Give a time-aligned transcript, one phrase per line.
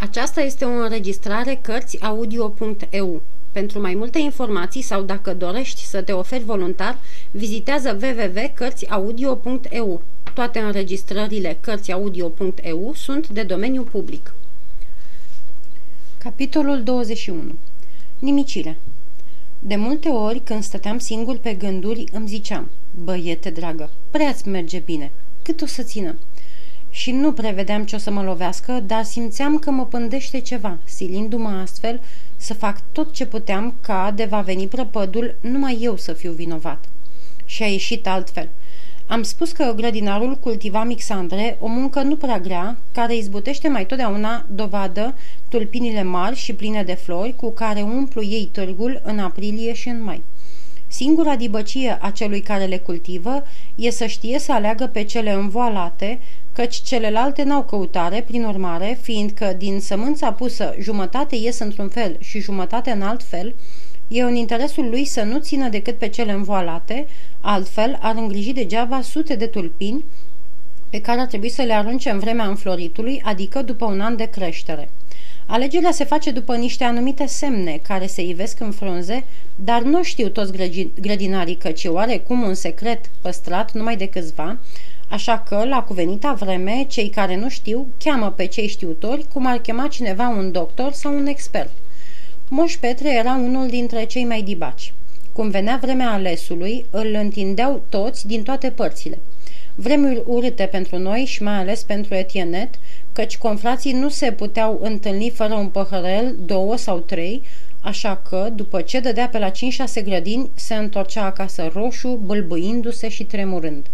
[0.00, 3.22] Aceasta este o înregistrare Cărțiaudio.eu.
[3.52, 6.98] Pentru mai multe informații sau dacă dorești să te oferi voluntar,
[7.30, 10.02] vizitează www.cărțiaudio.eu.
[10.34, 14.34] Toate înregistrările Cărțiaudio.eu sunt de domeniu public.
[16.18, 17.54] Capitolul 21
[18.18, 18.76] Nimicile
[19.58, 22.70] De multe ori, când stăteam singur pe gânduri, îmi ziceam
[23.04, 25.10] Băiete dragă, prea-ți merge bine.
[25.42, 26.16] Cât o să țină?
[26.98, 31.48] Și nu prevedeam ce o să mă lovească, dar simțeam că mă pândește ceva, silindu-mă
[31.48, 32.00] astfel
[32.36, 36.88] să fac tot ce puteam ca, de va veni prăpădul, numai eu să fiu vinovat.
[37.44, 38.48] Și a ieșit altfel.
[39.06, 44.46] Am spus că grădinarul cultiva mixandre, o muncă nu prea grea, care izbutește mai totdeauna
[44.50, 45.14] dovadă
[45.48, 50.02] tulpinile mari și pline de flori cu care umplu ei târgul în aprilie și în
[50.02, 50.22] mai.
[50.90, 53.42] Singura dibăcie a celui care le cultivă
[53.74, 56.18] e să știe să aleagă pe cele învoalate,
[56.58, 62.40] căci celelalte n-au căutare, prin urmare, fiindcă din sămânța pusă jumătate ies într-un fel și
[62.40, 63.54] jumătate în alt fel,
[64.08, 67.06] e în interesul lui să nu țină decât pe cele învoalate,
[67.40, 70.04] altfel ar îngriji degeaba sute de tulpini
[70.90, 74.24] pe care ar trebui să le arunce în vremea înfloritului, adică după un an de
[74.24, 74.90] creștere.
[75.46, 79.24] Alegerea se face după niște anumite semne care se ivesc în frunze,
[79.54, 80.52] dar nu știu toți
[81.00, 84.58] grădinarii căci oarecum un secret păstrat numai de câțiva,
[85.08, 89.58] Așa că, la cuvenita vreme, cei care nu știu cheamă pe cei știutori cum ar
[89.58, 91.70] chema cineva un doctor sau un expert.
[92.48, 94.92] Moș Petre era unul dintre cei mai dibaci.
[95.32, 99.18] Cum venea vremea alesului, îl întindeau toți din toate părțile.
[99.74, 102.74] Vremuri urâte pentru noi și mai ales pentru Etienet,
[103.12, 107.42] căci confrații nu se puteau întâlni fără un păhărel, două sau trei,
[107.80, 109.52] așa că, după ce dădea pe la 5-6
[110.04, 113.86] grădini, se întorcea acasă roșu, bâlbâindu-se și tremurând.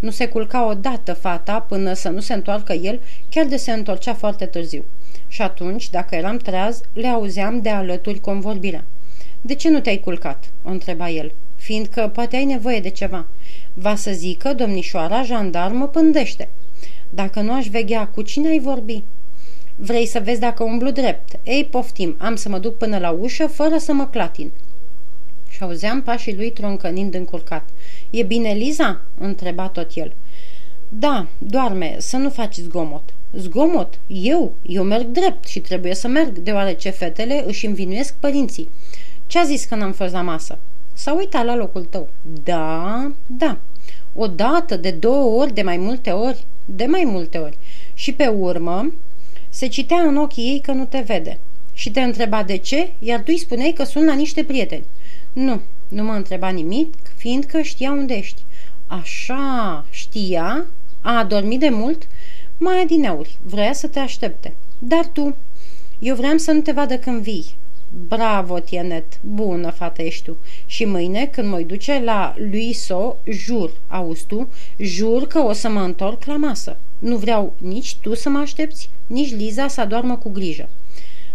[0.00, 4.14] Nu se culca odată fata până să nu se întoarcă el, chiar de se întorcea
[4.14, 4.84] foarte târziu.
[5.28, 8.84] Și atunci, dacă eram treaz, le auzeam de alături convorbirea.
[9.40, 13.26] De ce nu te-ai culcat?" o întreba el, fiindcă poate ai nevoie de ceva.
[13.74, 16.48] Va să zică, domnișoara jandarmă pândește.
[17.10, 19.02] Dacă nu aș veghea, cu cine ai vorbi?"
[19.76, 21.38] Vrei să vezi dacă umblu drept?
[21.42, 24.50] Ei, poftim, am să mă duc până la ușă fără să mă clatin."
[25.48, 27.68] Și auzeam pașii lui troncănind încurcat.
[28.10, 30.12] E bine, Liza?" întreba tot el.
[30.88, 33.98] Da, doarme, să nu faci zgomot." Zgomot?
[34.06, 34.54] Eu?
[34.62, 38.68] Eu merg drept și trebuie să merg, deoarece fetele își învinuiesc părinții.
[39.26, 40.58] Ce-a zis că n-am fost la masă?
[40.92, 42.08] S-a uitat la locul tău.
[42.44, 43.58] Da, da.
[44.14, 46.44] O dată, de două ori, de mai multe ori?
[46.64, 47.58] De mai multe ori.
[47.94, 48.92] Și pe urmă,
[49.48, 51.38] se citea în ochii ei că nu te vede.
[51.72, 54.84] Și te întreba de ce, iar tu îi spuneai că sunt la niște prieteni.
[55.32, 55.60] Nu,
[55.90, 58.42] nu mă întreba nimic, fiindcă știa unde ești.
[58.86, 60.66] Așa, știa?
[61.00, 62.08] A adormit de mult?
[62.56, 64.54] Mai adineauri, vrea să te aștepte.
[64.78, 65.36] Dar tu,
[65.98, 67.54] eu vreau să nu te vadă când vii.
[68.08, 70.36] Bravo, Tienet, bună fată ești tu.
[70.66, 75.68] Și mâine, când mă duce la lui So, jur, auzi tu, jur că o să
[75.68, 76.76] mă întorc la masă.
[76.98, 80.68] Nu vreau nici tu să mă aștepți, nici Liza să doarmă cu grijă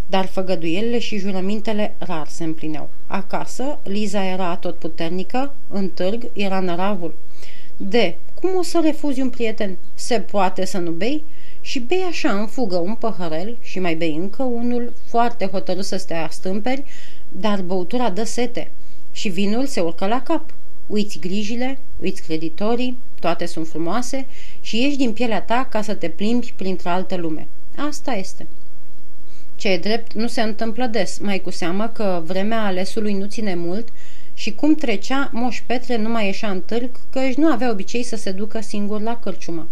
[0.07, 2.89] dar făgăduielile și jurămintele rar se împlineau.
[3.07, 7.15] Acasă, Liza era tot puternică, în târg era năravul.
[7.77, 9.77] De, cum o să refuzi un prieten?
[9.93, 11.23] Se poate să nu bei?
[11.61, 15.97] Și bei așa în fugă un păhărel și mai bei încă unul, foarte hotărât să
[15.97, 16.83] stea stâmperi,
[17.29, 18.71] dar băutura dă sete
[19.11, 20.53] și vinul se urcă la cap.
[20.87, 24.25] Uiți grijile, uiți creditorii, toate sunt frumoase
[24.61, 27.47] și ieși din pielea ta ca să te plimbi printre alte lume.
[27.75, 28.47] Asta este.
[29.55, 33.55] Ce e drept, nu se întâmplă des, mai cu seamă că vremea alesului nu ține
[33.55, 33.87] mult
[34.33, 38.03] și cum trecea, Moș Petre nu mai ieșea în târg, că își nu avea obicei
[38.03, 39.67] să se ducă singur la cârciumă.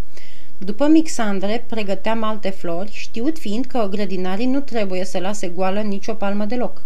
[0.58, 6.14] După Mixandre, pregăteam alte flori, știut fiind că grădinarii nu trebuie să lase goală nicio
[6.14, 6.82] palmă deloc.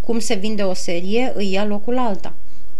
[0.00, 2.34] Cum se vinde o serie, îi ia locul alta.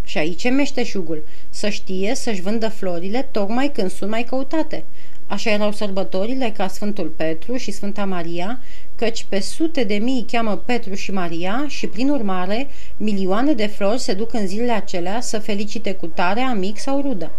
[0.04, 4.84] Și aici e meșteșugul, să știe să-și vândă florile tocmai când sunt mai căutate.
[5.26, 8.60] Așa erau sărbătorile ca Sfântul Petru și Sfânta Maria,
[8.96, 14.00] căci pe sute de mii cheamă Petru și Maria și, prin urmare, milioane de flori
[14.00, 17.30] se duc în zilele acelea să felicite cu tare amic sau rudă.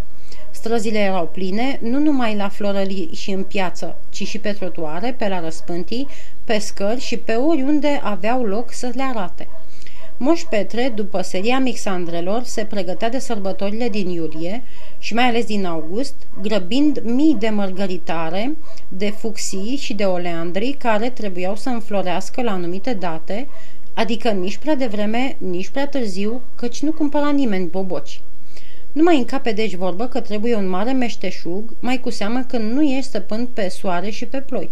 [0.51, 5.27] Străzile erau pline, nu numai la florării și în piață, ci și pe trotuare, pe
[5.27, 6.07] la răspântii,
[6.43, 9.47] pe scări și pe oriunde aveau loc să le arate.
[10.19, 14.63] Moș Petre, după seria mixandrelor, se pregătea de sărbătorile din iulie
[14.99, 18.55] și mai ales din august, grăbind mii de mărgăritare,
[18.87, 23.47] de fucsii și de oleandri care trebuiau să înflorească la anumite date,
[23.93, 28.21] adică nici prea devreme, nici prea târziu, căci nu cumpăra nimeni boboci.
[28.91, 32.81] Nu mai încape deci vorbă că trebuie un mare meșteșug, mai cu seamă că nu
[32.81, 34.69] ești stăpân pe soare și pe ploi.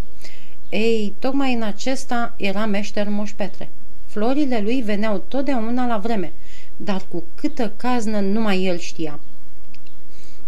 [0.69, 3.69] Ei, tocmai în acesta era meșter Moș Petre.
[4.15, 6.33] Florile lui veneau totdeauna la vreme,
[6.77, 9.19] dar cu câtă caznă numai el știa.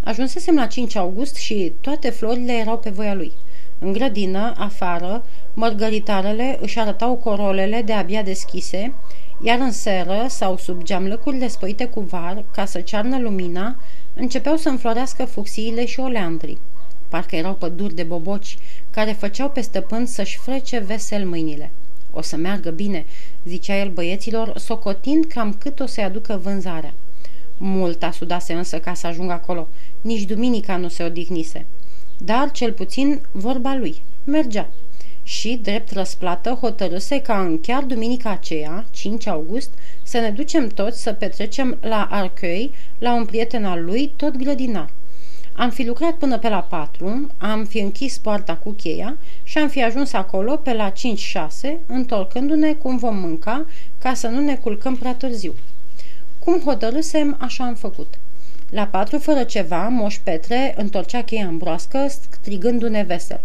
[0.04, 3.32] Ajunsesem la 5 august și toate florile erau pe voia lui.
[3.80, 5.24] În grădină, afară,
[5.54, 8.94] mărgăritarele își arătau corolele de abia deschise,
[9.44, 13.76] iar în seră sau sub geamlăcurile spăite cu var, ca să cearnă lumina,
[14.14, 16.60] începeau să înflorească fucsiile și oleandrii.
[17.08, 18.58] Parcă erau păduri de boboci
[18.92, 21.72] care făceau pe stăpân să-și frece vesel mâinile.
[22.12, 23.06] O să meargă bine,
[23.46, 26.94] zicea el băieților, socotind cam cât o să-i aducă vânzarea.
[27.58, 29.68] Mult a sudase însă ca să ajungă acolo.
[30.02, 31.66] Nici duminica nu se odihnise.
[32.18, 34.02] Dar, cel puțin, vorba lui.
[34.24, 34.70] Mergea.
[35.24, 39.70] Și, drept răsplată, hotărâse ca în chiar duminica aceea, 5 august,
[40.04, 44.90] să ne ducem toți să petrecem la Arcueil, la un prieten al lui, tot grădinar.
[45.60, 49.68] Am fi lucrat până pe la 4, am fi închis poarta cu cheia și am
[49.68, 50.96] fi ajuns acolo pe la 5-6,
[51.86, 53.66] întorcându-ne cum vom mânca,
[54.00, 55.54] ca să nu ne culcăm prea târziu.
[56.40, 58.14] Cum hotărâsem, așa am făcut.
[58.70, 63.42] La patru fără ceva, Moș Petre întorcea cheia în broască, strigându-ne vesel.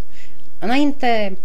[0.59, 1.37] Înainte,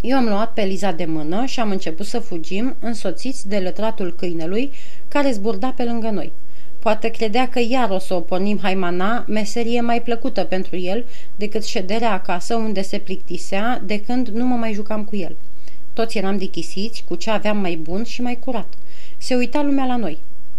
[0.00, 4.14] eu am luat pe Liza de mână și am început să fugim, însoțiți de lătratul
[4.14, 4.70] câinelui,
[5.08, 6.32] care zburda pe lângă noi.
[6.78, 11.04] Poate credea că iar o să o pornim haimana, meserie mai plăcută pentru el
[11.36, 15.36] decât șederea acasă unde se plictisea de când nu mă mai jucam cu el.
[15.92, 18.74] Toți eram dichisiți cu ce aveam mai bun și mai curat.
[19.16, 20.18] Se uita lumea la noi.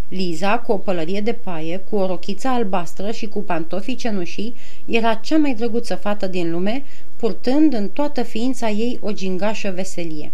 [0.09, 4.55] Liza, cu o pălărie de paie, cu o rochiță albastră și cu pantofii cenușii,
[4.85, 6.83] era cea mai drăguță fată din lume,
[7.15, 10.31] purtând în toată ființa ei o gingașă veselie.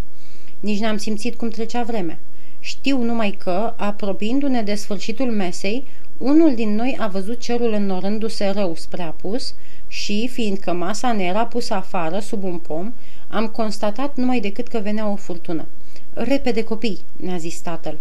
[0.60, 2.20] Nici n-am simțit cum trecea vremea.
[2.66, 8.76] Știu numai că, apropiindu-ne de sfârșitul mesei, unul din noi a văzut cerul înnorându-se rău
[8.76, 9.54] spre apus
[9.88, 12.94] și, fiindcă masa ne era pusă afară, sub un pom,
[13.28, 15.68] am constatat numai decât că venea o furtună.
[16.14, 17.98] Repede, copii!" ne-a zis tatăl.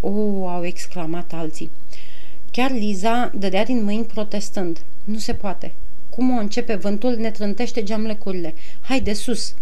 [0.00, 0.08] O,
[0.48, 1.70] au exclamat alții.
[2.50, 4.78] Chiar Liza dădea din mâini protestând.
[5.04, 5.72] Nu se poate.
[6.08, 8.54] Cum o începe vântul, ne trântește geamlecurile.
[8.80, 9.54] Hai de sus!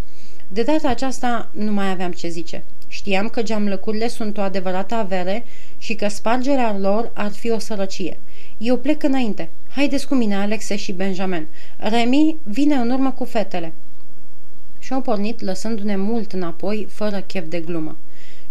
[0.49, 2.65] De data aceasta nu mai aveam ce zice.
[2.93, 5.44] Știam că geamlăcurile sunt o adevărată avere
[5.79, 8.19] și că spargerea lor ar fi o sărăcie.
[8.59, 9.49] Eu plec înainte.
[9.69, 11.47] Haideți cu mine, Alexe și Benjamin.
[11.77, 13.73] Remi vine în urmă cu fetele.
[14.79, 17.97] Și au pornit, lăsându-ne mult înapoi, fără chef de glumă.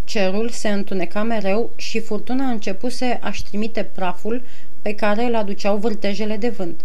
[0.03, 4.41] Cerul se întuneca mereu și furtuna începuse a-și trimite praful
[4.81, 6.81] pe care îl aduceau vârtejele de vânt.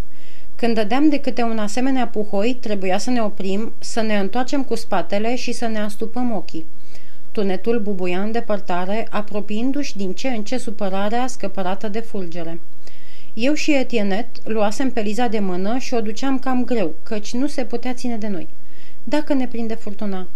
[0.56, 4.74] Când dădeam de câte un asemenea puhoi, trebuia să ne oprim, să ne întoarcem cu
[4.74, 6.66] spatele și să ne astupăm ochii.
[7.36, 12.60] Tunetul bubuia în depărtare, apropiindu-și din ce în ce supărarea scăpărată de fulgere.
[13.34, 17.46] Eu și Etienet luasem pe Liza de mână și o duceam cam greu, căci nu
[17.46, 18.48] se putea ține de noi.
[19.04, 20.28] Dacă ne prinde furtuna.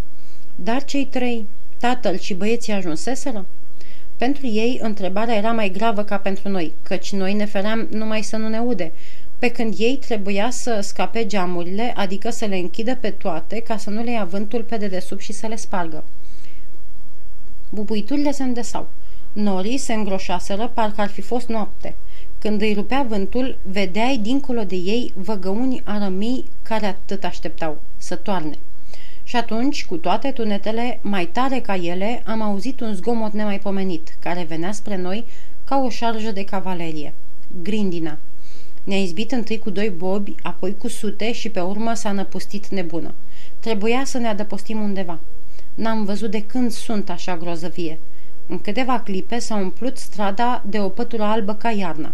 [0.54, 1.46] Dar cei trei,
[1.78, 3.46] tatăl și băieții ajunseseră?
[4.16, 8.36] Pentru ei, întrebarea era mai gravă ca pentru noi, căci noi ne feream numai să
[8.36, 8.92] nu ne ude,
[9.38, 13.90] pe când ei trebuia să scape geamurile, adică să le închidă pe toate ca să
[13.90, 16.04] nu le ia vântul pe dedesubt și să le spargă.
[17.70, 18.88] Bubuiturile se îndesau.
[19.32, 21.96] Norii se îngroșaseră, parcă ar fi fost noapte.
[22.38, 28.54] Când îi rupea vântul, vedeai dincolo de ei văgăuni arămii care atât așteptau, să toarne.
[29.22, 34.44] Și atunci, cu toate tunetele, mai tare ca ele, am auzit un zgomot nemaipomenit, care
[34.48, 35.24] venea spre noi
[35.64, 37.14] ca o șarjă de cavalerie.
[37.62, 38.18] Grindina.
[38.84, 43.14] Ne-a izbit întâi cu doi bobi, apoi cu sute și pe urmă s-a năpustit nebună.
[43.60, 45.18] Trebuia să ne adăpostim undeva.
[45.74, 47.98] N-am văzut de când sunt așa grozăvie.
[48.46, 52.12] În câteva clipe s-a umplut strada de o pătură albă ca iarna.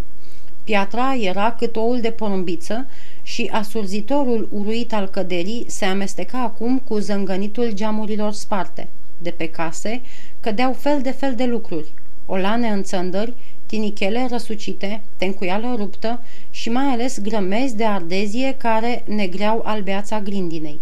[0.63, 2.85] Piatra era cât oul de porumbiță
[3.23, 8.87] și asurzitorul uruit al căderii se amesteca acum cu zângănitul geamurilor sparte.
[9.17, 10.01] De pe case
[10.39, 11.91] cădeau fel de fel de lucruri,
[12.25, 13.33] olane în țăndări,
[13.65, 20.79] tinichele răsucite, tencuială ruptă și mai ales grămezi de ardezie care negreau albeața grindinei.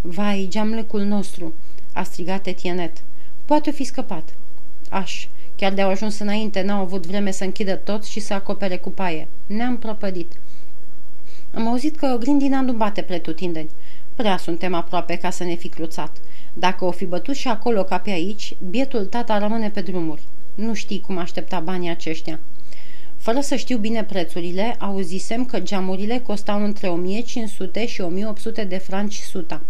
[0.00, 1.52] Vai, geamlecul nostru!"
[1.98, 3.02] A strigat Etienet.
[3.44, 4.34] Poate fi scăpat.
[4.90, 5.26] Aș,
[5.56, 9.28] chiar de-au ajuns înainte, n-au avut vreme să închidă tot și să acopere cu paie.
[9.46, 10.32] Ne-am prăpădit.
[11.54, 13.70] Am auzit că grindina nu bate pretutindeni.
[14.14, 16.16] Prea suntem aproape ca să ne fi cruțat.
[16.52, 20.22] Dacă o fi bătut și acolo ca pe aici, bietul tata rămâne pe drumuri.
[20.54, 22.40] Nu știi cum aștepta banii aceștia.
[23.16, 29.14] Fără să știu bine prețurile, auzisem că geamurile costau între 1500 și 1800 de franci
[29.14, 29.60] suta.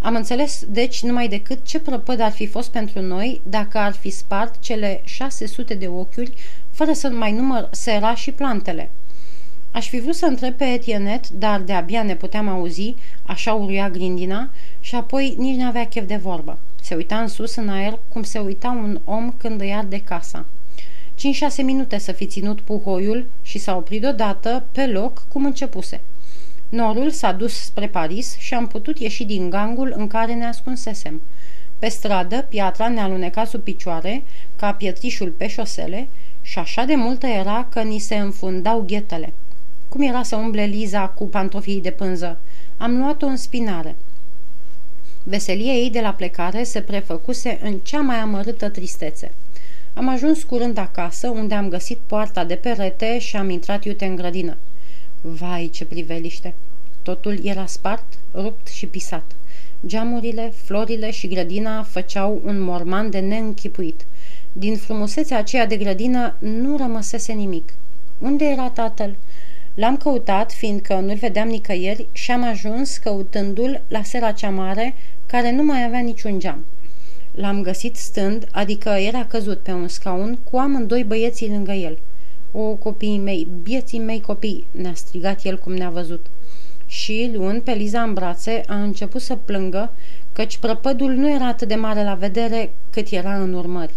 [0.00, 4.10] Am înțeles, deci, numai decât ce prăpăd ar fi fost pentru noi dacă ar fi
[4.10, 6.32] spart cele 600 de ochiuri,
[6.70, 8.90] fără să mai număr sera și plantele.
[9.70, 14.50] Aș fi vrut să întreb pe Etienet, dar de-abia ne puteam auzi, așa uruia grindina,
[14.80, 16.58] și apoi nici n-avea chef de vorbă.
[16.82, 20.44] Se uita în sus, în aer, cum se uita un om când îi arde casa.
[21.14, 26.00] 5-6 minute să fi ținut puhoiul și s-a oprit odată, pe loc, cum începuse.
[26.68, 31.22] Norul s-a dus spre Paris și am putut ieși din gangul în care ne ascunsesem.
[31.78, 34.22] Pe stradă, piatra ne aluneca sub picioare,
[34.56, 36.08] ca pietrișul pe șosele,
[36.42, 39.32] și așa de multă era că ni se înfundau ghetele.
[39.88, 42.38] Cum era să umble Liza cu pantofii de pânză?
[42.76, 43.96] Am luat-o în spinare.
[45.22, 49.32] Veselia ei de la plecare se prefăcuse în cea mai amărâtă tristețe.
[49.94, 54.16] Am ajuns curând acasă, unde am găsit poarta de perete și am intrat iute în
[54.16, 54.56] grădină.
[55.20, 56.54] Vai, ce priveliște!
[57.02, 59.24] Totul era spart, rupt și pisat.
[59.86, 64.06] Geamurile, florile și grădina făceau un morman de neînchipuit.
[64.52, 67.74] Din frumusețea aceea de grădină nu rămăsese nimic.
[68.18, 69.16] Unde era tatăl?
[69.74, 74.94] L-am căutat, fiindcă nu-l vedeam nicăieri, și am ajuns căutându-l la sera cea mare,
[75.26, 76.64] care nu mai avea niciun geam.
[77.34, 81.98] L-am găsit stând, adică era căzut pe un scaun, cu amândoi băieții lângă el.
[82.52, 86.26] O, copiii mei, bieții mei copii!" ne-a strigat el cum ne-a văzut.
[86.86, 89.92] Și, luând pe Liza în brațe, a început să plângă,
[90.32, 93.94] căci prăpădul nu era atât de mare la vedere cât era în urmări.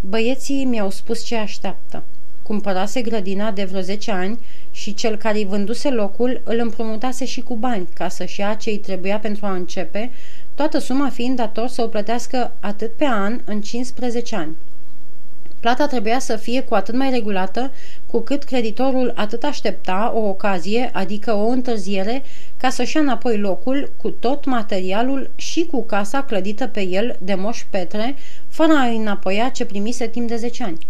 [0.00, 2.02] Băieții mi-au spus ce așteaptă.
[2.42, 4.38] Cumpărase grădina de vreo 10 ani
[4.70, 8.70] și cel care îi vânduse locul îl împrumutase și cu bani ca să-și ia ce
[8.70, 10.10] îi trebuia pentru a începe,
[10.54, 14.56] toată suma fiind dator să o plătească atât pe an în 15 ani.
[15.60, 17.72] Plata trebuia să fie cu atât mai regulată
[18.06, 22.22] cu cât creditorul atât aștepta o ocazie, adică o întârziere,
[22.56, 27.34] ca să-și ia înapoi locul cu tot materialul și cu casa clădită pe el de
[27.34, 28.16] moș Petre,
[28.48, 30.86] fără a înapoia ce primise timp de 10 ani.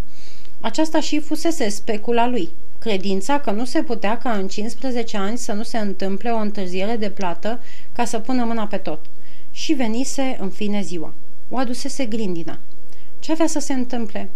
[0.60, 2.48] Aceasta și fusese specula lui,
[2.78, 6.96] credința că nu se putea ca în 15 ani să nu se întâmple o întârziere
[6.96, 7.60] de plată
[7.92, 9.04] ca să pună mâna pe tot.
[9.52, 11.14] Și venise în fine ziua.
[11.48, 12.58] O adusese grindina.
[13.18, 14.30] Ce avea să se întâmple?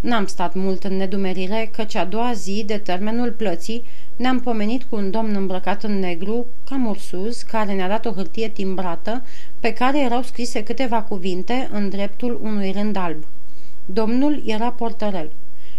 [0.00, 3.84] N-am stat mult în nedumerire, căci a doua zi de termenul plății
[4.16, 8.48] ne-am pomenit cu un domn îmbrăcat în negru, cam ursuz, care ne-a dat o hârtie
[8.48, 9.22] timbrată,
[9.60, 13.24] pe care erau scrise câteva cuvinte în dreptul unui rând alb.
[13.84, 15.30] Domnul era portărel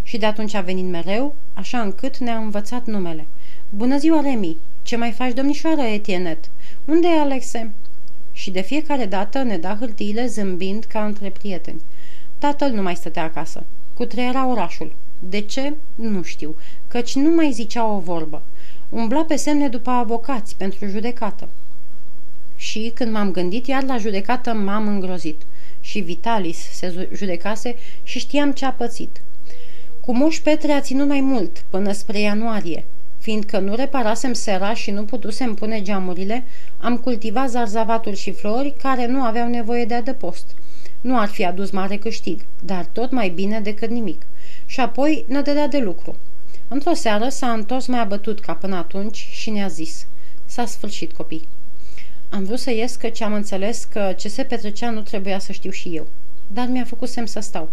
[0.04, 3.28] și de atunci a venit mereu, așa încât ne-a învățat numele.
[3.70, 4.58] Bună ziua, Remi!
[4.84, 6.50] Ce mai faci, domnișoară Etienet?
[6.86, 7.72] Unde e Alexe?"
[8.32, 11.82] Și de fiecare dată ne da hârtiile zâmbind ca între prieteni.
[12.38, 13.64] Tatăl nu mai stătea acasă.
[13.94, 14.96] Cutreiera orașul.
[15.20, 15.74] De ce?
[15.96, 16.56] Nu știu,
[16.88, 18.42] căci nu mai zicea o vorbă.
[18.90, 21.50] Umbla pe semne după avocați pentru judecată.
[22.56, 25.42] Și când m-am gândit iar la judecată, m-am îngrozit.
[25.82, 29.22] Și Vitalis se judecase și știam ce a pățit.
[30.02, 32.86] Cu moș Petre a ținut mai mult, până spre ianuarie.
[33.18, 36.44] Fiindcă nu reparasem sera și nu putusem pune geamurile,
[36.78, 40.56] am cultivat zarzavatul și flori care nu aveau nevoie de adăpost.
[41.02, 44.22] Nu ar fi adus mare câștig, dar tot mai bine decât nimic.
[44.66, 46.18] Și apoi ne dădea de lucru.
[46.68, 50.06] Într-o seară s-a întors mai abătut ca până atunci și ne-a zis
[50.46, 51.48] S-a sfârșit, copii.
[52.30, 55.70] Am vrut să ies ce am înțeles că ce se petrecea nu trebuia să știu
[55.72, 56.08] și eu.
[56.48, 57.70] Dar mi-a făcut semn să stau.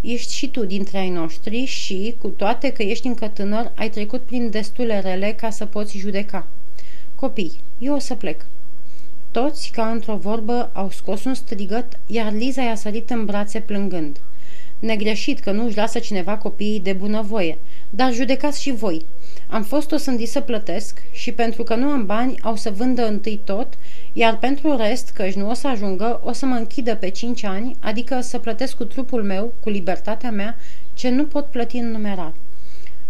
[0.00, 4.22] Ești și tu dintre ai noștri și, cu toate că ești încă tânăr, ai trecut
[4.22, 6.46] prin destule rele ca să poți judeca.
[7.14, 8.46] Copii, eu o să plec.
[9.32, 14.20] Toți, ca într-o vorbă, au scos un strigăt, iar Liza i-a sărit în brațe plângând.
[14.78, 17.58] Negreșit că nu își lasă cineva copiii de bunăvoie,
[17.90, 19.06] dar judecați și voi.
[19.48, 23.06] Am fost o sândi să plătesc și pentru că nu am bani au să vândă
[23.06, 23.74] întâi tot,
[24.12, 27.76] iar pentru rest, căci nu o să ajungă, o să mă închidă pe cinci ani,
[27.80, 30.56] adică să plătesc cu trupul meu, cu libertatea mea,
[30.94, 32.32] ce nu pot plăti în numerar.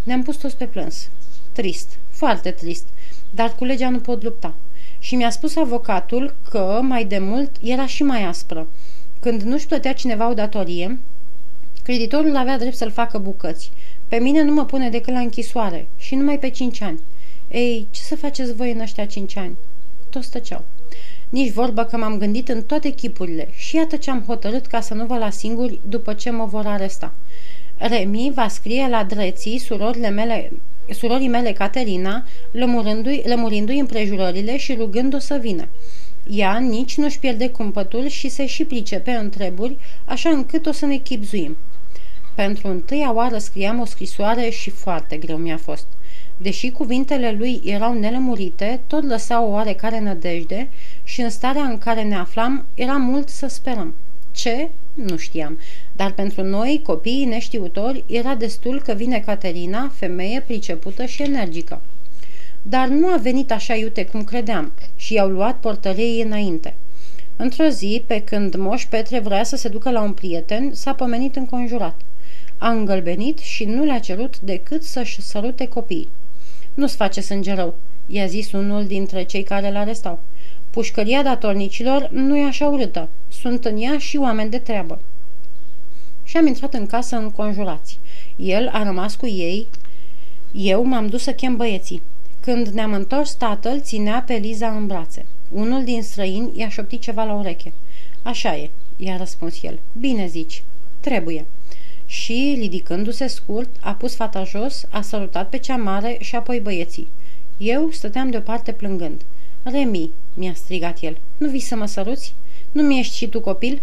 [0.02, 1.08] Ne-am pus toți pe plâns.
[1.52, 2.86] Trist, foarte trist,
[3.30, 4.54] dar cu legea nu pot lupta
[5.02, 8.66] și mi-a spus avocatul că, mai de mult, era și mai aspră.
[9.20, 10.98] Când nu-și plătea cineva o datorie,
[11.82, 13.70] creditorul avea drept să-l facă bucăți.
[14.08, 17.00] Pe mine nu mă pune decât la închisoare și numai pe cinci ani.
[17.50, 19.56] Ei, ce să faceți voi în ăștia cinci ani?
[20.10, 20.64] Toți tăceau.
[21.28, 24.94] Nici vorbă că m-am gândit în toate chipurile și iată ce am hotărât ca să
[24.94, 27.12] nu vă las singuri după ce mă vor aresta.
[27.76, 30.52] Remi va scrie la dreții surorile mele
[30.90, 35.68] surorii mele Caterina, lămurindu-i, lămurindu-i împrejurările și rugându-o să vină.
[36.30, 40.86] Ea nici nu-și pierde cumpătul și se și pricepe în treburi, așa încât o să
[40.86, 41.56] ne chipzuim.
[42.34, 45.86] Pentru întâia oară scriam o scrisoare și foarte greu mi-a fost.
[46.36, 50.68] Deși cuvintele lui erau nelămurite, tot lăsa o oarecare nădejde
[51.04, 53.94] și în starea în care ne aflam era mult să sperăm.
[54.32, 54.68] Ce?
[54.94, 55.58] Nu știam.
[55.96, 61.82] Dar pentru noi, copiii neștiutori, era destul că vine Caterina, femeie pricepută și energică.
[62.62, 66.74] dar nu a venit așa iute cum credeam și i-au luat portăreii înainte.
[67.36, 71.36] Într-o zi, pe când Moș Petre vrea să se ducă la un prieten, s-a pomenit
[71.36, 72.00] înconjurat.
[72.58, 76.08] A îngălbenit și nu le-a cerut decât să-și sărute copiii.
[76.74, 77.74] Nu-ți face sânge rău,
[78.06, 80.18] i-a zis unul dintre cei care l arestau.
[80.70, 83.08] Pușcăria datornicilor nu e așa urâtă.
[83.28, 85.00] Sunt în ea și oameni de treabă.
[86.32, 87.98] Și am intrat în casă înconjurați.
[88.36, 89.66] El a rămas cu ei.
[90.52, 92.02] Eu m-am dus să chem băieții.
[92.40, 95.26] Când ne-am întors, tatăl ținea pe Liza în brațe.
[95.48, 97.72] Unul din străini i-a șoptit ceva la ureche.
[98.22, 99.78] Așa e, i-a răspuns el.
[99.98, 100.62] Bine zici,
[101.00, 101.44] trebuie.
[102.06, 107.08] Și, ridicându-se scurt, a pus fata jos, a salutat pe cea mare și apoi băieții.
[107.58, 109.22] Eu stăteam deoparte plângând.
[109.62, 112.34] Remi, mi-a strigat el, nu vii să mă săruți?
[112.72, 113.80] Nu mi-ești și tu copil?"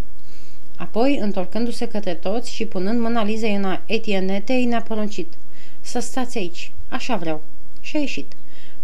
[0.79, 5.33] Apoi, întorcându-se către toți și punând mâna Lizei în etienetei, ne-a poruncit.
[5.81, 7.41] Să stați aici, așa vreau.
[7.81, 8.33] Și a ieșit.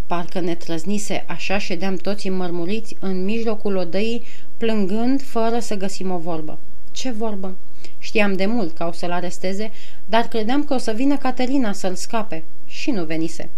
[0.05, 4.23] Parcă ne trăznise, așa ședeam toți înmărmuriți în mijlocul odăii,
[4.57, 6.57] plângând fără să găsim o vorbă.
[6.91, 7.55] Ce vorbă?
[7.99, 9.71] Știam de mult că o să-l aresteze,
[10.05, 12.43] dar credeam că o să vină Caterina să-l scape.
[12.65, 13.49] Și nu venise.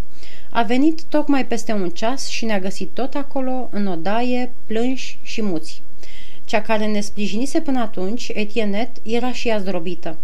[0.49, 5.41] A venit tocmai peste un ceas și ne-a găsit tot acolo, în odaie, plânși și
[5.41, 5.81] muți.
[6.47, 10.17] Cea care ne sprijinise până atunci, Etienet, era și ea zdrobită.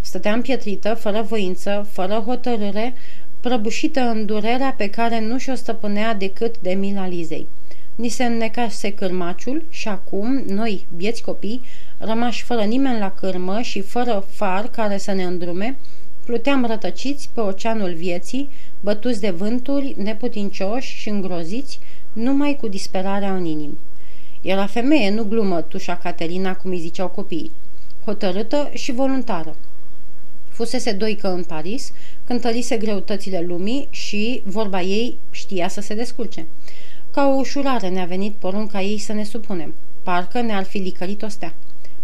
[0.00, 2.94] Stătea împietrită, fără voință, fără hotărâre,
[3.40, 7.46] prăbușită în durerea pe care nu și-o stăpânea decât de mila Lizei.
[7.94, 11.60] Ni se înnecase cârmaciul și acum, noi, bieți copii,
[11.98, 15.78] rămași fără nimeni la cârmă și fără far care să ne îndrume,
[16.24, 18.48] pluteam rătăciți pe oceanul vieții,
[18.80, 21.78] bătuți de vânturi, neputincioși și îngroziți,
[22.12, 23.78] numai cu disperarea în inimi.
[24.40, 27.52] Era femeie, nu glumă, tușa Caterina, cum îi ziceau copiii.
[28.04, 29.56] Hotărâtă și voluntară.
[30.48, 31.92] Fusese doică în Paris,
[32.26, 36.46] cântărise greutățile lumii și, vorba ei, știa să se descurce.
[37.10, 39.74] Ca o ușurare ne-a venit porunca ei să ne supunem.
[40.02, 41.54] Parcă ne-ar fi licărit o stea.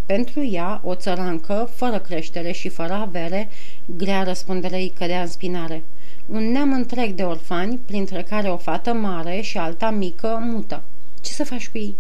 [0.07, 3.49] Pentru ea, o țărancă, fără creștere și fără avere,
[3.97, 5.83] grea răspundere îi cădea în spinare.
[6.27, 10.83] Un neam întreg de orfani, printre care o fată mare și alta mică, mută.
[11.21, 11.97] Ce să faci cu ei?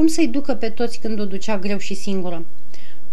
[0.00, 2.44] Cum să-i ducă pe toți când o ducea greu și singură?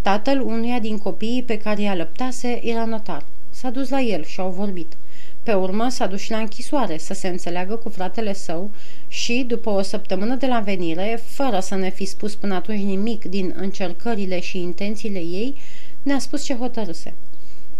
[0.01, 3.25] Tatăl unuia din copiii pe care i-a lăptase era notar.
[3.49, 4.97] S-a dus la el și au vorbit.
[5.43, 8.71] Pe urmă s-a dus la închisoare să se înțeleagă cu fratele său
[9.07, 13.25] și, după o săptămână de la venire, fără să ne fi spus până atunci nimic
[13.25, 15.55] din încercările și intențiile ei,
[16.03, 17.13] ne-a spus ce hotărâse.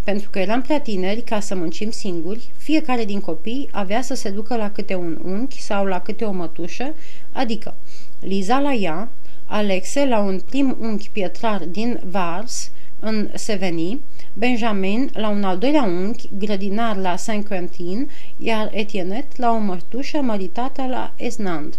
[0.08, 4.30] Pentru că eram prea tineri ca să muncim singuri, fiecare din copii avea să se
[4.30, 6.94] ducă la câte un unchi sau la câte o mătușă,
[7.32, 7.76] adică
[8.20, 9.10] Liza la ea,
[9.46, 14.00] Alexe la un prim unchi pietrar din Vars, în Seveni,
[14.34, 20.86] Benjamin la un al doilea unchi, grădinar la Saint-Quentin, iar Etienet la o mătușă măritată
[20.90, 21.78] la Esnand.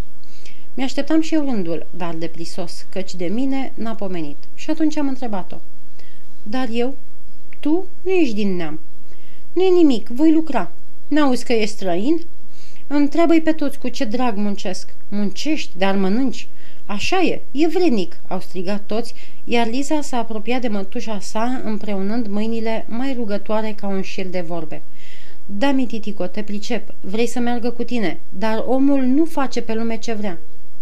[0.75, 4.37] Mi-așteptam și eu rândul, dar de prisos, căci de mine n-a pomenit.
[4.55, 5.57] Și atunci am întrebat-o.
[6.43, 6.95] Dar eu?
[7.69, 8.81] Tu nu ești din neam.
[9.53, 10.71] Nu e nimic, voi lucra.
[11.09, 12.21] N-auzi că ești străin?
[12.87, 14.95] Întreabă-i pe toți cu ce drag muncesc.
[15.09, 16.49] Muncești, dar mănânci.
[16.87, 22.27] Așa e, e vrednic, au strigat toți, iar Liza s-a apropiat de mătușa sa, împreunând
[22.27, 24.83] mâinile mai rugătoare ca un șir de vorbe.
[25.47, 29.99] Da, mititico, te pricep, vrei să meargă cu tine, dar omul nu face pe lume
[29.99, 30.39] ce vrea.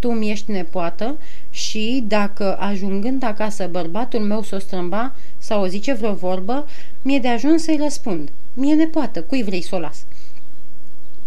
[0.07, 1.19] Tu mi ești nepoată
[1.51, 6.67] și, dacă ajungând acasă bărbatul meu s-o strâmba sau o zice vreo vorbă,
[7.03, 8.31] mi-e de ajuns să-i răspund.
[8.55, 10.05] Mie nepoată, cui vrei să o las?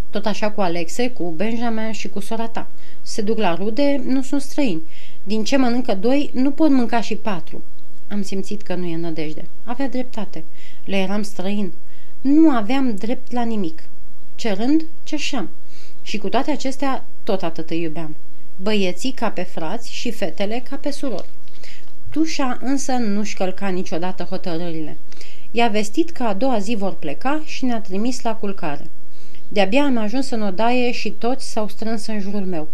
[0.09, 2.67] Tot așa cu Alexe, cu Benjamin și cu sora ta.
[3.01, 4.81] Se duc la rude, nu sunt străini.
[5.23, 7.63] Din ce mănâncă doi, nu pot mânca și patru.
[8.07, 9.47] Am simțit că nu e nădejde.
[9.63, 10.43] Avea dreptate.
[10.85, 11.71] Le eram străin.
[12.21, 13.83] Nu aveam drept la nimic.
[14.35, 15.49] Cerând, cerșeam.
[16.01, 18.15] Și cu toate acestea, tot atât îi iubeam.
[18.61, 21.29] Băieții ca pe frați și fetele ca pe surori.
[22.09, 24.97] Tușa însă nu-și călca niciodată hotărârile.
[25.51, 28.89] I-a vestit că a doua zi vor pleca și ne-a trimis la culcare.
[29.47, 32.67] De-abia am ajuns în odaie și toți s-au strâns în jurul meu.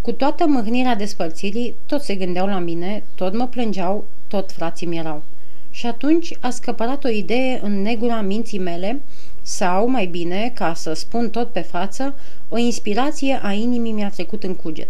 [0.00, 4.98] Cu toată mâhnirea despărțirii, toți se gândeau la mine, tot mă plângeau, tot frații mi
[4.98, 5.22] erau.
[5.70, 9.00] Și atunci a scăpărat o idee în negura minții mele,
[9.42, 12.14] sau, mai bine, ca să spun tot pe față,
[12.48, 14.88] o inspirație a inimii mi-a trecut în cuget.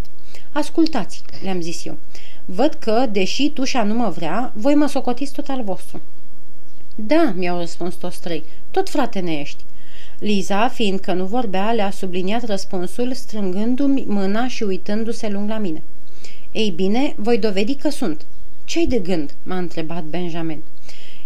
[0.53, 1.99] Ascultați, le-am zis eu.
[2.45, 6.01] Văd că, deși tușa nu mă vrea, voi mă socotiți tot al vostru.
[6.95, 9.65] Da, mi-au răspuns toți trei, tot frate ne ești.
[10.19, 15.83] Liza, fiindcă nu vorbea, le-a subliniat răspunsul, strângându-mi mâna și uitându-se lung la mine.
[16.53, 18.27] Ei bine, voi dovedi că sunt.
[18.65, 20.63] Ce-ai de gând?" m-a întrebat Benjamin.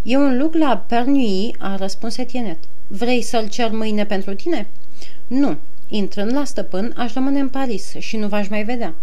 [0.03, 2.59] E un loc la Pernui, a răspuns Etienet.
[2.87, 4.67] Vrei să-l cer mâine pentru tine?"
[5.27, 5.57] Nu.
[5.89, 8.95] Intrând la stăpân, aș rămâne în Paris și nu v-aș mai vedea.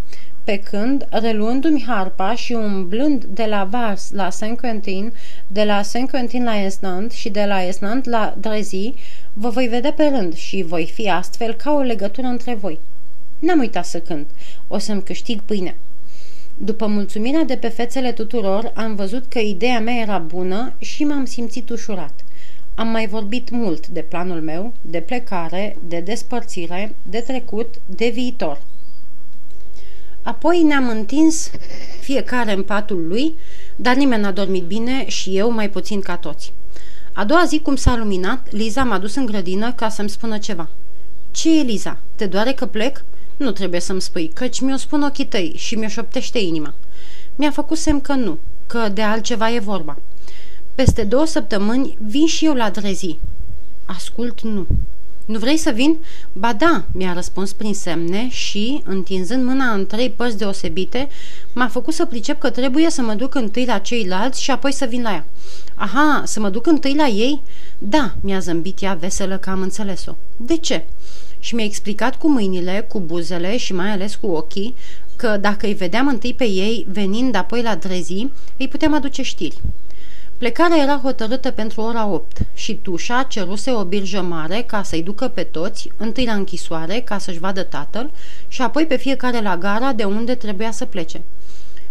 [0.43, 5.13] Pe când, reluându-mi harpa și umblând de la Vars la Saint-Quentin,
[5.47, 8.93] de la Saint-Quentin la Esnand și de la Esnand la Drezi,
[9.33, 12.79] vă voi vedea pe rând și voi fi astfel ca o legătură între voi.
[13.39, 14.27] N-am uitat să cânt.
[14.67, 15.75] O să-mi câștig pâinea.
[16.57, 21.25] După mulțumirea de pe fețele tuturor, am văzut că ideea mea era bună și m-am
[21.25, 22.22] simțit ușurat.
[22.75, 28.61] Am mai vorbit mult de planul meu, de plecare, de despărțire, de trecut, de viitor.
[30.21, 31.51] Apoi ne-am întins
[31.99, 33.33] fiecare în patul lui,
[33.75, 36.53] dar nimeni n-a dormit bine și eu mai puțin ca toți.
[37.13, 40.69] A doua zi, cum s-a luminat, Liza m-a dus în grădină ca să-mi spună ceva.
[41.31, 41.97] Ce e, Liza?
[42.15, 43.03] Te doare că plec?"
[43.37, 46.73] Nu trebuie să-mi spui, căci mi-o spun ochii tăi și mi-o șoptește inima.
[47.35, 49.97] Mi-a făcut semn că nu, că de altceva e vorba.
[50.75, 53.17] Peste două săptămâni vin și eu la drezi.
[53.85, 54.67] Ascult, nu.
[55.25, 55.97] Nu vrei să vin?
[56.33, 61.09] Ba da, mi-a răspuns prin semne și, întinzând mâna în trei părți deosebite,
[61.53, 64.85] m-a făcut să pricep că trebuie să mă duc întâi la ceilalți și apoi să
[64.85, 65.25] vin la ea.
[65.75, 67.41] Aha, să mă duc întâi la ei?
[67.77, 70.15] Da, mi-a zâmbit ea veselă că am înțeles-o.
[70.37, 70.83] De ce?
[71.43, 74.75] și mi-a explicat cu mâinile, cu buzele și mai ales cu ochii
[75.15, 79.61] că dacă îi vedeam întâi pe ei venind apoi la drezi, îi puteam aduce știri.
[80.43, 85.27] Plecarea era hotărâtă pentru ora 8 și Tușa ceruse o birjă mare ca să-i ducă
[85.27, 88.11] pe toți, întâi la închisoare ca să-și vadă tatăl
[88.47, 91.21] și apoi pe fiecare la gara de unde trebuia să plece.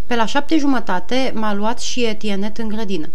[0.07, 3.09] Pe la șapte jumătate m-a luat și Etienet în grădină.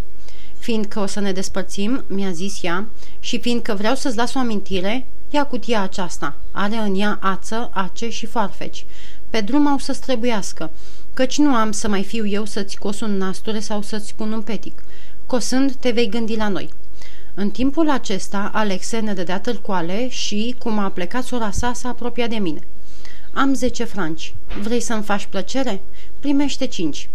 [0.58, 2.88] Fiindcă o să ne despărțim, mi-a zis ea,
[3.20, 6.36] și fiindcă vreau să-ți las o amintire, Ia cutia aceasta.
[6.52, 8.86] Are în ea ață, ace și farfeci.
[9.30, 10.70] Pe drum au să-ți trebuiască,
[11.14, 14.42] căci nu am să mai fiu eu să-ți cos un nasture sau să-ți pun un
[14.42, 14.82] petic.
[15.28, 16.70] Cosând, te vei gândi la noi.
[17.34, 22.30] În timpul acesta, Alexe ne dădea târcoale și, cum a plecat sora sa, s-a apropiat
[22.30, 22.60] de mine.
[23.34, 24.34] Am zece franci.
[24.62, 25.82] Vrei să-mi faci plăcere?
[26.20, 27.10] Primește cinci.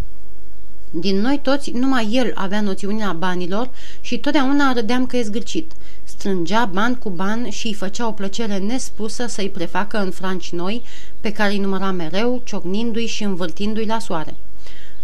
[0.90, 3.70] Din noi toți, numai el avea noțiunea banilor
[4.00, 5.72] și totdeauna râdeam că e zgârcit.
[6.04, 10.82] Strângea ban cu ban și îi făcea o plăcere nespusă să-i prefacă în franci noi,
[11.20, 14.34] pe care îi număra mereu, ciocnindu-i și învârtindu-i la soare.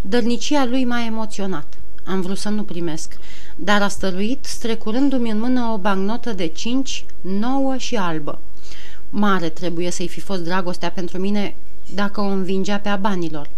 [0.00, 1.77] Dărnicia lui m-a emoționat.
[2.08, 3.18] Am vrut să nu primesc,
[3.56, 8.40] dar a stăruit, strecurându-mi în mână o bagnotă de cinci, nouă și albă.
[9.10, 11.54] Mare trebuie să-i fi fost dragostea pentru mine
[11.94, 13.50] dacă o învingea pe a banilor.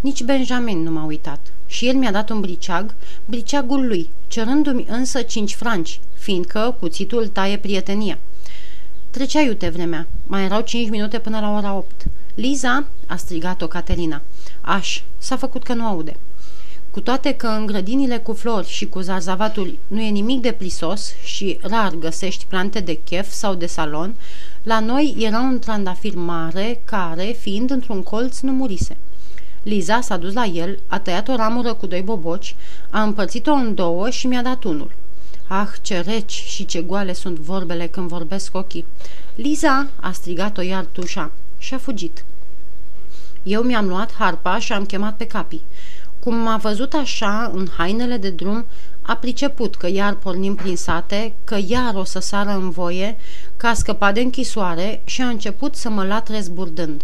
[0.00, 2.94] Nici Benjamin nu m-a uitat și el mi-a dat un briceag,
[3.24, 8.18] briceagul lui, cerându-mi însă cinci franci, fiindcă cuțitul taie prietenia.
[9.10, 10.06] Trecea iute vremea.
[10.26, 12.04] Mai erau cinci minute până la ora opt.
[12.34, 14.22] Liza, a strigat-o Caterina.
[14.60, 16.16] Aș, s-a făcut că nu aude.
[16.96, 21.14] Cu toate că în grădinile cu flori și cu zarzavatul nu e nimic de plisos
[21.24, 24.14] și rar găsești plante de chef sau de salon,
[24.62, 28.96] la noi era un trandafir mare care, fiind într-un colț, nu murise.
[29.62, 32.54] Liza s-a dus la el, a tăiat o ramură cu doi boboci,
[32.90, 34.92] a împărțit-o în două și mi-a dat unul.
[35.46, 38.84] Ah, ce reci și ce goale sunt vorbele când vorbesc ochii.
[39.34, 42.24] Liza, a strigat-o iar tușa și a fugit.
[43.42, 45.62] Eu mi-am luat harpa și am chemat pe capii.
[46.26, 48.66] Cum m-a văzut așa, în hainele de drum,
[49.02, 53.16] a priceput că iar pornim prin sate, că iar o să sară în voie,
[53.56, 57.02] că a scăpat de închisoare și a început să mă latre zburdând.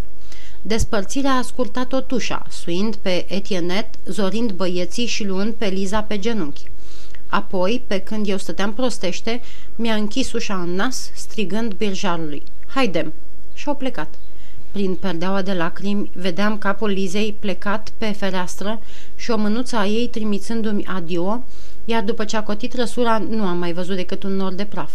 [0.62, 6.70] Despărțirea a scurtat-o tușa, suind pe Etienet, zorind băieții și luând pe Liza pe genunchi.
[7.28, 9.42] Apoi, pe când eu stăteam prostește,
[9.76, 12.42] mi-a închis ușa în nas, strigând birjarului.
[12.66, 13.12] Haidem!
[13.54, 14.14] Și-au plecat.
[14.72, 18.80] Prin perdeaua de lacrimi, vedeam capul Lizei plecat pe fereastră
[19.16, 21.44] și o mânuță a ei trimițându-mi adio,
[21.84, 24.90] iar după ce a cotit răsura, nu am mai văzut decât un nor de praf.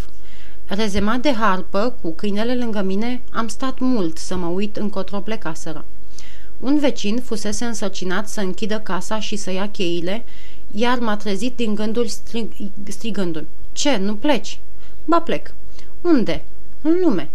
[0.65, 5.85] Rezemat de harpă, cu câinele lângă mine, am stat mult să mă uit încotro plecaseră.
[6.59, 10.25] Un vecin fusese însărcinat să închidă casa și să ia cheile,
[10.71, 12.51] iar m-a trezit din gânduri strig,
[12.87, 13.47] strigându-mi.
[13.71, 14.59] Ce, nu pleci?
[15.05, 15.53] Ba plec.
[16.01, 16.43] Unde?
[16.81, 17.29] În lume.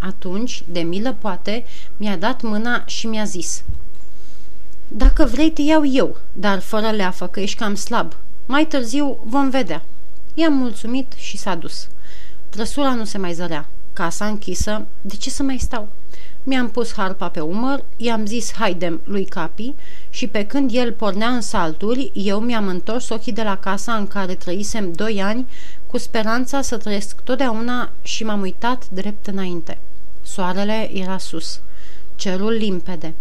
[0.00, 1.64] Atunci, de milă poate,
[1.96, 3.62] mi-a dat mâna și mi-a zis.
[4.88, 8.12] Dacă vrei, te iau eu, dar fără leafă, că ești cam slab.
[8.46, 9.82] Mai târziu vom vedea.
[10.34, 11.88] I-am mulțumit și s-a dus.
[12.48, 13.66] Trăsura nu se mai zărea.
[13.92, 15.88] Casa închisă, de ce să mai stau?
[16.42, 19.74] Mi-am pus harpa pe umăr, i-am zis haidem lui Capi
[20.10, 24.06] și pe când el pornea în salturi, eu mi-am întors ochii de la casa în
[24.06, 25.46] care trăisem doi ani,
[25.86, 29.78] cu speranța să trăiesc totdeauna și m-am uitat drept înainte.
[30.22, 31.60] Soarele era sus,
[32.14, 33.14] cerul limpede,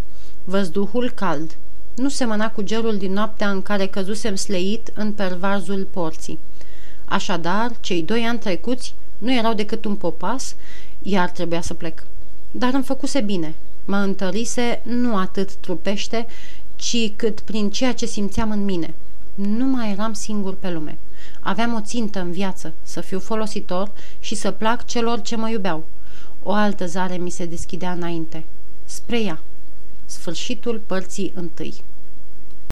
[0.44, 1.58] văzduhul cald.
[1.96, 6.40] Nu semăna cu gerul din noaptea în care căzusem sleit în pervarzul porții.
[7.06, 10.56] Așadar, cei doi ani trecuți nu erau decât un popas,
[11.02, 12.04] iar trebuia să plec.
[12.52, 13.56] Dar îmi făcuse bine.
[13.86, 16.28] Mă întărise nu atât trupește,
[16.76, 18.94] ci cât prin ceea ce simțeam în mine.
[19.36, 20.98] Nu mai eram singur pe lume.
[21.40, 25.86] Aveam o țintă în viață, să fiu folositor și să plac celor ce mă iubeau.
[26.50, 28.44] O altă zare mi se deschidea înainte,
[28.86, 29.40] spre ea.
[30.06, 31.74] Sfârșitul părții întâi.